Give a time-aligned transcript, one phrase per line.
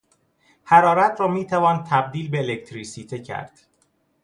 [0.63, 3.59] حرارت را میتوان تبدیل به الکتریسته کرد.